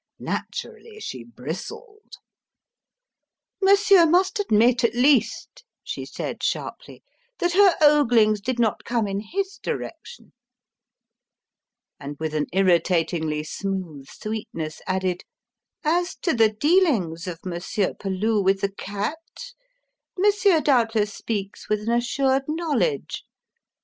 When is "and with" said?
11.99-12.33